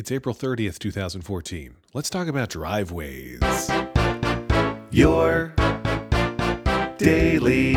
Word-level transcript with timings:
It's 0.00 0.10
April 0.10 0.34
30th, 0.34 0.78
2014. 0.78 1.76
Let's 1.92 2.08
talk 2.08 2.26
about 2.26 2.48
driveways. 2.48 3.38
Your 4.90 5.52
daily 6.96 7.74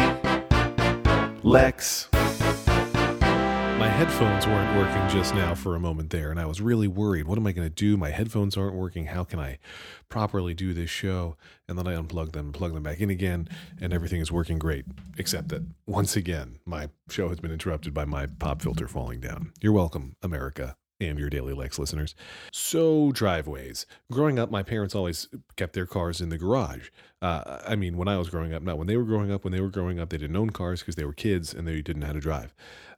Lex. 1.43 2.07
My 2.13 3.89
headphones 3.89 4.47
weren't 4.47 4.77
working 4.77 5.09
just 5.09 5.35
now 5.35 5.53
for 5.53 5.75
a 5.75 5.81
moment 5.81 6.11
there, 6.11 6.31
and 6.31 6.39
I 6.39 6.45
was 6.45 6.61
really 6.61 6.87
worried. 6.87 7.27
What 7.27 7.37
am 7.37 7.45
I 7.45 7.51
going 7.51 7.67
to 7.67 7.75
do? 7.75 7.97
My 7.97 8.11
headphones 8.11 8.55
aren't 8.55 8.75
working. 8.75 9.07
How 9.07 9.25
can 9.25 9.41
I 9.41 9.59
properly 10.07 10.53
do 10.53 10.73
this 10.73 10.89
show? 10.89 11.35
And 11.67 11.77
then 11.77 11.89
I 11.89 11.93
unplugged 11.93 12.31
them, 12.31 12.53
plug 12.53 12.73
them 12.73 12.83
back 12.83 13.01
in 13.01 13.09
again, 13.09 13.49
and 13.81 13.91
everything 13.91 14.21
is 14.21 14.31
working 14.31 14.59
great. 14.59 14.85
Except 15.17 15.49
that, 15.49 15.65
once 15.87 16.15
again, 16.15 16.59
my 16.65 16.87
show 17.09 17.27
has 17.27 17.41
been 17.41 17.51
interrupted 17.51 17.93
by 17.93 18.05
my 18.05 18.27
pop 18.27 18.61
filter 18.61 18.87
falling 18.87 19.19
down. 19.19 19.51
You're 19.59 19.73
welcome, 19.73 20.15
America 20.21 20.77
and 21.07 21.19
your 21.19 21.29
Daily 21.29 21.53
Lex 21.53 21.77
listeners. 21.79 22.15
So, 22.51 23.11
driveways. 23.11 23.85
Growing 24.11 24.39
up, 24.39 24.51
my 24.51 24.63
parents 24.63 24.95
always 24.95 25.27
kept 25.55 25.73
their 25.73 25.85
cars 25.85 26.21
in 26.21 26.29
the 26.29 26.37
garage. 26.37 26.89
Uh, 27.21 27.59
I 27.65 27.75
mean, 27.75 27.97
when 27.97 28.07
I 28.07 28.17
was 28.17 28.29
growing 28.29 28.53
up, 28.53 28.63
not 28.63 28.77
when 28.77 28.87
they 28.87 28.97
were 28.97 29.03
growing 29.03 29.31
up. 29.31 29.43
When 29.43 29.53
they 29.53 29.61
were 29.61 29.69
growing 29.69 29.99
up, 29.99 30.09
they 30.09 30.17
didn't 30.17 30.35
own 30.35 30.49
cars 30.49 30.81
because 30.81 30.95
they 30.95 31.05
were 31.05 31.13
kids 31.13 31.53
and 31.53 31.67
they 31.67 31.81
didn't 31.81 32.01
know 32.01 32.07
how 32.07 32.13
to 32.13 32.19
drive. 32.19 32.53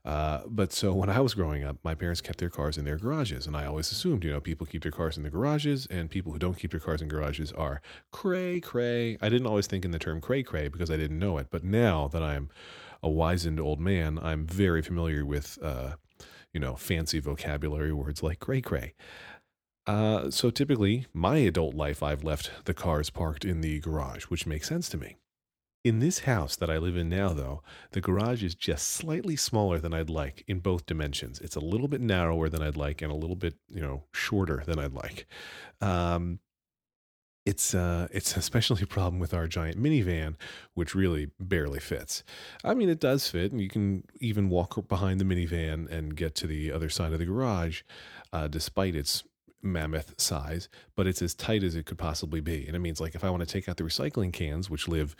Uh, 0.06 0.42
but 0.48 0.72
so 0.72 0.94
when 0.94 1.10
I 1.10 1.20
was 1.20 1.34
growing 1.34 1.64
up, 1.64 1.78
my 1.84 1.96
parents 1.96 2.22
kept 2.22 2.38
their 2.38 2.50
cars 2.50 2.78
in 2.78 2.86
their 2.86 2.98
garages, 2.98 3.48
and 3.48 3.58
I 3.58 3.66
always 3.66 3.92
assumed, 3.92 4.24
you 4.24 4.32
know, 4.32 4.40
people 4.40 4.68
keep 4.68 4.84
their 4.84 4.92
cars 4.92 5.18
in 5.18 5.24
the 5.24 5.32
garages, 5.32 5.88
and 5.88 6.12
people 6.12 6.32
who 6.32 6.38
don't 6.38 6.58
keep 6.58 6.72
their 6.72 6.80
cars 6.80 7.02
in 7.02 7.08
garages 7.08 7.52
are 7.54 7.82
cray 8.12 8.60
cray. 8.60 9.18
I 9.20 9.30
didn't 9.30 9.48
always 9.48 9.66
think 9.66 9.84
in 9.84 9.90
the 9.90 9.98
term 9.98 10.22
cray 10.22 10.44
cray 10.44 10.68
because 10.68 10.92
I 10.92 10.98
didn't 10.98 11.18
know 11.18 11.40
it, 11.40 11.48
but 11.50 11.64
now 11.64 12.08
that 12.10 12.22
I'm 12.22 12.50
a 13.02 13.10
wizened 13.10 13.60
old 13.60 13.80
man, 13.80 14.20
I'm 14.22 14.46
very 14.46 14.84
familiar 14.84 15.26
with, 15.26 15.58
uh, 15.62 15.96
you 16.56 16.62
know, 16.62 16.76
fancy 16.78 17.20
vocabulary 17.20 17.92
words 17.92 18.24
like 18.24 18.40
cray 18.40 18.62
cray. 18.62 18.94
Uh, 19.86 20.32
so 20.32 20.50
typically, 20.50 21.06
my 21.14 21.38
adult 21.38 21.76
life, 21.76 22.02
I've 22.02 22.24
left 22.24 22.50
the 22.64 22.74
cars 22.74 23.10
parked 23.10 23.44
in 23.44 23.60
the 23.60 23.82
garage, 23.82 24.24
which 24.24 24.48
makes 24.48 24.70
sense 24.70 24.88
to 24.90 24.98
me. 24.98 25.18
In 25.84 26.00
this 26.00 26.20
house 26.20 26.56
that 26.56 26.70
I 26.70 26.78
live 26.78 26.96
in 26.96 27.10
now, 27.10 27.34
though, 27.34 27.62
the 27.92 28.00
garage 28.00 28.42
is 28.42 28.56
just 28.56 28.88
slightly 28.88 29.36
smaller 29.36 29.80
than 29.80 29.94
I'd 29.94 30.10
like 30.10 30.46
in 30.48 30.60
both 30.60 30.86
dimensions. 30.86 31.40
It's 31.42 31.58
a 31.58 31.60
little 31.60 31.90
bit 31.90 32.00
narrower 32.00 32.48
than 32.48 32.62
I'd 32.64 32.78
like 32.78 33.02
and 33.02 33.12
a 33.12 33.16
little 33.16 33.36
bit, 33.36 33.56
you 33.68 33.82
know, 33.82 34.06
shorter 34.14 34.64
than 34.66 34.80
I'd 34.80 34.94
like. 34.94 35.28
Um, 35.82 36.40
it's 37.46 37.76
uh, 37.76 38.08
it's 38.12 38.36
especially 38.36 38.82
a 38.82 38.88
problem 38.88 39.20
with 39.20 39.34
our 39.34 39.48
giant 39.48 39.82
minivan, 39.82 40.36
which 40.74 40.96
really 40.96 41.30
barely 41.40 41.80
fits. 41.80 42.24
I 42.64 42.74
mean, 42.74 42.90
it 42.90 43.00
does 43.00 43.30
fit, 43.30 43.52
and 43.52 43.62
you 43.62 43.70
can 43.70 44.04
even 44.20 44.50
walk 44.50 44.88
behind 44.88 45.20
the 45.20 45.26
minivan 45.26 45.90
and 45.90 46.16
get 46.16 46.36
to 46.36 46.48
the 46.48 46.72
other 46.72 46.90
side 46.90 47.14
of 47.14 47.20
the 47.20 47.26
garage, 47.26 47.84
uh, 48.34 48.48
despite 48.48 48.96
its 48.96 49.24
mammoth 49.62 50.20
size. 50.20 50.70
But 50.96 51.08
it's 51.08 51.22
as 51.22 51.34
tight 51.34 51.64
as 51.64 51.76
it 51.76 51.86
could 51.86 51.98
possibly 51.98 52.42
be, 52.42 52.66
and 52.66 52.76
it 52.76 52.80
means 52.80 53.00
like 53.00 53.16
if 53.16 53.24
I 53.24 53.30
want 53.30 53.42
to 53.42 53.52
take 53.52 53.70
out 53.70 53.78
the 53.78 53.84
recycling 53.84 54.34
cans, 54.34 54.70
which 54.70 54.88
live 54.88 55.16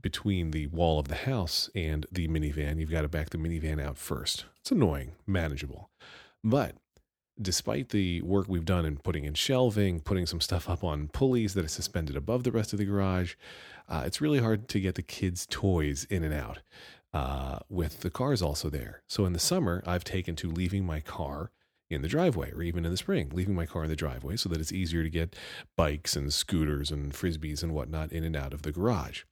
between 0.00 0.50
the 0.50 0.66
wall 0.68 0.98
of 0.98 1.08
the 1.08 1.14
house 1.14 1.68
and 1.74 2.06
the 2.10 2.28
minivan, 2.28 2.78
you've 2.78 2.90
got 2.90 3.02
to 3.02 3.08
back 3.08 3.30
the 3.30 3.38
minivan 3.38 3.82
out 3.82 3.98
first. 3.98 4.46
It's 4.60 4.70
annoying, 4.70 5.12
manageable. 5.26 5.90
But 6.42 6.76
despite 7.40 7.88
the 7.88 8.22
work 8.22 8.46
we've 8.48 8.64
done 8.64 8.84
in 8.84 8.96
putting 8.96 9.24
in 9.24 9.34
shelving, 9.34 10.00
putting 10.00 10.26
some 10.26 10.40
stuff 10.40 10.68
up 10.68 10.84
on 10.84 11.08
pulleys 11.08 11.54
that 11.54 11.64
are 11.64 11.68
suspended 11.68 12.16
above 12.16 12.44
the 12.44 12.52
rest 12.52 12.72
of 12.72 12.78
the 12.78 12.84
garage, 12.84 13.34
uh, 13.88 14.02
it's 14.06 14.20
really 14.20 14.38
hard 14.38 14.68
to 14.68 14.80
get 14.80 14.94
the 14.94 15.02
kids' 15.02 15.46
toys 15.50 16.06
in 16.10 16.22
and 16.24 16.34
out 16.34 16.60
uh, 17.12 17.58
with 17.68 18.00
the 18.00 18.10
cars 18.10 18.42
also 18.42 18.70
there. 18.70 19.02
So 19.06 19.24
in 19.24 19.32
the 19.32 19.38
summer, 19.38 19.82
I've 19.86 20.04
taken 20.04 20.36
to 20.36 20.50
leaving 20.50 20.84
my 20.84 21.00
car 21.00 21.50
in 21.90 22.02
the 22.02 22.08
driveway, 22.08 22.50
or 22.52 22.62
even 22.62 22.84
in 22.84 22.90
the 22.90 22.96
spring, 22.96 23.30
leaving 23.32 23.54
my 23.54 23.66
car 23.66 23.84
in 23.84 23.90
the 23.90 23.96
driveway 23.96 24.36
so 24.36 24.48
that 24.48 24.60
it's 24.60 24.72
easier 24.72 25.02
to 25.02 25.10
get 25.10 25.36
bikes 25.76 26.16
and 26.16 26.32
scooters 26.32 26.90
and 26.90 27.12
frisbees 27.12 27.62
and 27.62 27.72
whatnot 27.72 28.10
in 28.10 28.24
and 28.24 28.34
out 28.34 28.52
of 28.52 28.62
the 28.62 28.72
garage. 28.72 29.22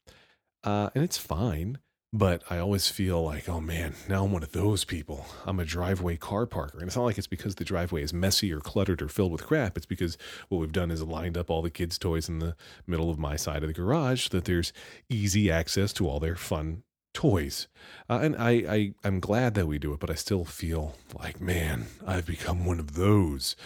Uh, 0.62 0.90
and 0.94 1.02
it's 1.02 1.18
fine. 1.18 1.78
But 2.14 2.42
I 2.50 2.58
always 2.58 2.88
feel 2.88 3.24
like, 3.24 3.48
oh 3.48 3.60
man, 3.60 3.94
now 4.06 4.24
I'm 4.24 4.32
one 4.32 4.42
of 4.42 4.52
those 4.52 4.84
people. 4.84 5.24
I'm 5.46 5.58
a 5.58 5.64
driveway 5.64 6.16
car 6.16 6.44
parker. 6.44 6.78
And 6.78 6.86
it's 6.86 6.96
not 6.96 7.04
like 7.04 7.16
it's 7.16 7.26
because 7.26 7.54
the 7.54 7.64
driveway 7.64 8.02
is 8.02 8.12
messy 8.12 8.52
or 8.52 8.60
cluttered 8.60 9.00
or 9.00 9.08
filled 9.08 9.32
with 9.32 9.46
crap. 9.46 9.78
It's 9.78 9.86
because 9.86 10.18
what 10.50 10.58
we've 10.58 10.72
done 10.72 10.90
is 10.90 11.02
lined 11.02 11.38
up 11.38 11.48
all 11.48 11.62
the 11.62 11.70
kids' 11.70 11.98
toys 11.98 12.28
in 12.28 12.38
the 12.38 12.54
middle 12.86 13.08
of 13.08 13.18
my 13.18 13.36
side 13.36 13.62
of 13.62 13.68
the 13.68 13.72
garage 13.72 14.28
so 14.28 14.36
that 14.36 14.44
there's 14.44 14.74
easy 15.08 15.50
access 15.50 15.90
to 15.94 16.06
all 16.06 16.20
their 16.20 16.36
fun 16.36 16.82
toys. 17.14 17.68
Uh, 18.10 18.20
and 18.22 18.36
I, 18.36 18.50
I, 18.50 18.94
I'm 19.04 19.18
glad 19.18 19.54
that 19.54 19.66
we 19.66 19.78
do 19.78 19.94
it, 19.94 20.00
but 20.00 20.10
I 20.10 20.14
still 20.14 20.44
feel 20.44 20.94
like, 21.18 21.40
man, 21.40 21.86
I've 22.06 22.26
become 22.26 22.66
one 22.66 22.78
of 22.78 22.94
those. 22.94 23.56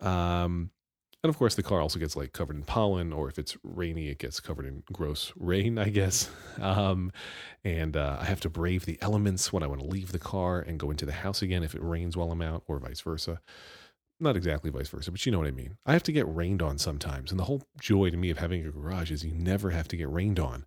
Um, 0.00 0.70
and 1.24 1.30
of 1.30 1.36
course, 1.36 1.56
the 1.56 1.64
car 1.64 1.80
also 1.80 1.98
gets 1.98 2.14
like 2.14 2.32
covered 2.32 2.56
in 2.56 2.62
pollen, 2.62 3.12
or 3.12 3.28
if 3.28 3.38
it's 3.38 3.56
rainy, 3.64 4.08
it 4.08 4.18
gets 4.18 4.38
covered 4.38 4.66
in 4.66 4.84
gross 4.92 5.32
rain, 5.36 5.78
I 5.78 5.88
guess. 5.88 6.30
Um, 6.60 7.12
and 7.64 7.96
uh, 7.96 8.18
I 8.20 8.24
have 8.24 8.40
to 8.40 8.50
brave 8.50 8.84
the 8.84 8.98
elements 9.00 9.52
when 9.52 9.62
I 9.62 9.68
want 9.68 9.80
to 9.80 9.86
leave 9.86 10.10
the 10.10 10.18
car 10.18 10.58
and 10.60 10.76
go 10.76 10.90
into 10.90 11.06
the 11.06 11.12
house 11.12 11.40
again 11.40 11.62
if 11.62 11.72
it 11.72 11.82
rains 11.82 12.16
while 12.16 12.32
I'm 12.32 12.42
out, 12.42 12.64
or 12.66 12.80
vice 12.80 13.00
versa. 13.00 13.40
Not 14.18 14.36
exactly 14.36 14.68
vice 14.68 14.88
versa, 14.88 15.12
but 15.12 15.24
you 15.24 15.30
know 15.30 15.38
what 15.38 15.46
I 15.46 15.52
mean. 15.52 15.76
I 15.86 15.92
have 15.92 16.02
to 16.04 16.12
get 16.12 16.26
rained 16.34 16.62
on 16.62 16.78
sometimes. 16.78 17.30
And 17.30 17.38
the 17.38 17.44
whole 17.44 17.62
joy 17.80 18.10
to 18.10 18.16
me 18.16 18.30
of 18.30 18.38
having 18.38 18.66
a 18.66 18.70
garage 18.72 19.12
is 19.12 19.24
you 19.24 19.32
never 19.32 19.70
have 19.70 19.86
to 19.88 19.96
get 19.96 20.10
rained 20.10 20.40
on. 20.40 20.66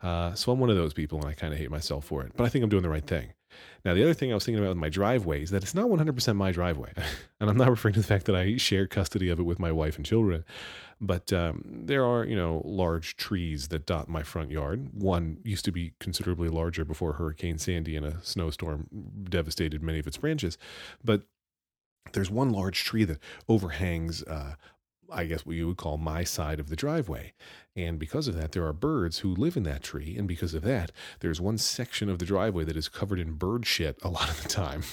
Uh, 0.00 0.32
so 0.32 0.52
I'm 0.52 0.58
one 0.58 0.70
of 0.70 0.76
those 0.76 0.94
people, 0.94 1.18
and 1.18 1.28
I 1.28 1.34
kind 1.34 1.52
of 1.52 1.58
hate 1.58 1.70
myself 1.70 2.06
for 2.06 2.22
it. 2.22 2.32
But 2.34 2.44
I 2.44 2.48
think 2.48 2.64
I'm 2.64 2.70
doing 2.70 2.82
the 2.82 2.88
right 2.88 3.06
thing. 3.06 3.34
Now, 3.84 3.94
the 3.94 4.02
other 4.02 4.14
thing 4.14 4.30
I 4.30 4.34
was 4.34 4.44
thinking 4.44 4.62
about 4.62 4.70
with 4.70 4.78
my 4.78 4.88
driveway 4.88 5.42
is 5.42 5.50
that 5.50 5.62
it's 5.62 5.74
not 5.74 5.86
100% 5.86 6.36
my 6.36 6.50
driveway. 6.52 6.92
and 7.40 7.48
I'm 7.48 7.56
not 7.56 7.70
referring 7.70 7.94
to 7.94 8.00
the 8.00 8.06
fact 8.06 8.26
that 8.26 8.34
I 8.34 8.56
share 8.56 8.86
custody 8.86 9.28
of 9.28 9.38
it 9.38 9.44
with 9.44 9.58
my 9.58 9.70
wife 9.70 9.96
and 9.96 10.04
children, 10.04 10.44
but 11.00 11.32
um, 11.32 11.62
there 11.64 12.04
are, 12.04 12.24
you 12.24 12.36
know, 12.36 12.62
large 12.64 13.16
trees 13.16 13.68
that 13.68 13.86
dot 13.86 14.08
my 14.08 14.22
front 14.22 14.50
yard. 14.50 14.88
One 14.92 15.38
used 15.44 15.64
to 15.66 15.72
be 15.72 15.92
considerably 16.00 16.48
larger 16.48 16.84
before 16.84 17.14
Hurricane 17.14 17.58
Sandy 17.58 17.96
and 17.96 18.06
a 18.06 18.18
snowstorm 18.22 18.88
devastated 19.24 19.82
many 19.82 19.98
of 19.98 20.06
its 20.06 20.16
branches. 20.16 20.58
But 21.04 21.22
there's 22.12 22.30
one 22.30 22.50
large 22.50 22.84
tree 22.84 23.04
that 23.04 23.18
overhangs 23.48 24.22
uh, 24.24 24.54
I 25.12 25.24
guess 25.26 25.44
what 25.46 25.56
you 25.56 25.66
would 25.68 25.76
call 25.76 25.98
my 25.98 26.24
side 26.24 26.60
of 26.60 26.68
the 26.68 26.76
driveway. 26.76 27.32
And 27.74 27.98
because 27.98 28.28
of 28.28 28.34
that, 28.36 28.52
there 28.52 28.66
are 28.66 28.72
birds 28.72 29.18
who 29.18 29.34
live 29.34 29.56
in 29.56 29.62
that 29.64 29.82
tree. 29.82 30.16
And 30.16 30.26
because 30.26 30.54
of 30.54 30.62
that, 30.62 30.92
there's 31.20 31.40
one 31.40 31.58
section 31.58 32.08
of 32.08 32.18
the 32.18 32.24
driveway 32.24 32.64
that 32.64 32.76
is 32.76 32.88
covered 32.88 33.20
in 33.20 33.34
bird 33.34 33.66
shit 33.66 33.98
a 34.02 34.08
lot 34.08 34.30
of 34.30 34.42
the 34.42 34.48
time. 34.48 34.82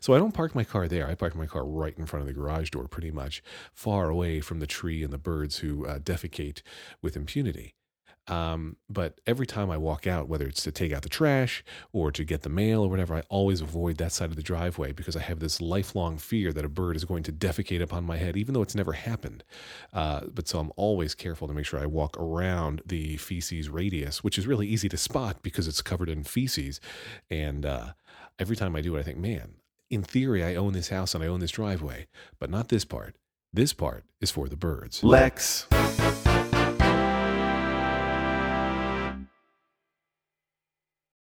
So 0.00 0.14
I 0.14 0.18
don't 0.18 0.32
park 0.32 0.54
my 0.54 0.64
car 0.64 0.88
there. 0.88 1.06
I 1.06 1.14
park 1.14 1.36
my 1.36 1.44
car 1.44 1.62
right 1.62 1.92
in 1.98 2.06
front 2.06 2.22
of 2.22 2.26
the 2.26 2.32
garage 2.32 2.70
door, 2.70 2.88
pretty 2.88 3.10
much 3.10 3.42
far 3.74 4.08
away 4.08 4.40
from 4.40 4.60
the 4.60 4.66
tree 4.66 5.02
and 5.04 5.12
the 5.12 5.18
birds 5.18 5.58
who 5.58 5.84
uh, 5.84 5.98
defecate 5.98 6.62
with 7.02 7.16
impunity. 7.16 7.74
Um, 8.28 8.76
but 8.88 9.20
every 9.26 9.46
time 9.46 9.70
I 9.70 9.78
walk 9.78 10.06
out, 10.06 10.28
whether 10.28 10.46
it's 10.46 10.62
to 10.64 10.72
take 10.72 10.92
out 10.92 11.02
the 11.02 11.08
trash 11.08 11.64
or 11.92 12.12
to 12.12 12.24
get 12.24 12.42
the 12.42 12.48
mail 12.48 12.82
or 12.82 12.88
whatever, 12.88 13.14
I 13.14 13.22
always 13.28 13.60
avoid 13.60 13.96
that 13.98 14.12
side 14.12 14.30
of 14.30 14.36
the 14.36 14.42
driveway 14.42 14.92
because 14.92 15.16
I 15.16 15.20
have 15.20 15.40
this 15.40 15.60
lifelong 15.60 16.18
fear 16.18 16.52
that 16.52 16.64
a 16.64 16.68
bird 16.68 16.96
is 16.96 17.04
going 17.04 17.22
to 17.24 17.32
defecate 17.32 17.82
upon 17.82 18.04
my 18.04 18.16
head, 18.16 18.36
even 18.36 18.54
though 18.54 18.62
it's 18.62 18.74
never 18.74 18.92
happened. 18.92 19.44
Uh, 19.92 20.26
but 20.32 20.48
so 20.48 20.58
I'm 20.58 20.72
always 20.76 21.14
careful 21.14 21.48
to 21.48 21.54
make 21.54 21.66
sure 21.66 21.80
I 21.80 21.86
walk 21.86 22.18
around 22.18 22.82
the 22.84 23.16
feces 23.16 23.68
radius, 23.68 24.22
which 24.22 24.38
is 24.38 24.46
really 24.46 24.66
easy 24.66 24.88
to 24.90 24.96
spot 24.96 25.42
because 25.42 25.66
it's 25.66 25.82
covered 25.82 26.08
in 26.08 26.24
feces. 26.24 26.80
And 27.30 27.64
uh, 27.64 27.92
every 28.38 28.56
time 28.56 28.76
I 28.76 28.80
do 28.80 28.96
it, 28.96 29.00
I 29.00 29.02
think, 29.02 29.18
man, 29.18 29.54
in 29.90 30.02
theory, 30.02 30.44
I 30.44 30.54
own 30.54 30.72
this 30.72 30.90
house 30.90 31.14
and 31.14 31.24
I 31.24 31.28
own 31.28 31.40
this 31.40 31.52
driveway, 31.52 32.08
but 32.38 32.50
not 32.50 32.68
this 32.68 32.84
part. 32.84 33.16
This 33.52 33.72
part 33.72 34.04
is 34.20 34.30
for 34.30 34.48
the 34.48 34.56
birds. 34.56 35.02
Lex. 35.02 35.66